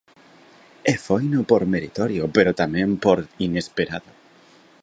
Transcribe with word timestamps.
E 0.91 0.93
foino 1.05 1.39
por 1.49 1.61
meritorio, 1.73 2.23
pero 2.35 2.57
tamén 2.61 2.89
por 3.03 3.19
inesperado. 3.47 4.11